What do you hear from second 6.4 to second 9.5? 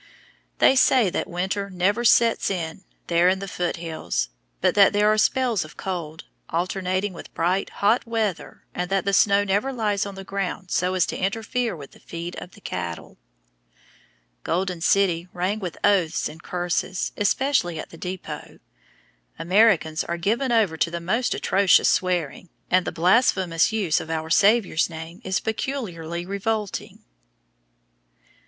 alternating with bright, hot weather, and that the snow